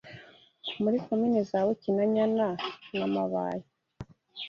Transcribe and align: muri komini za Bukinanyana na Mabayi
muri 0.81 0.97
komini 1.05 1.39
za 1.49 1.59
Bukinanyana 1.65 2.47
na 2.97 3.05
Mabayi 3.13 3.65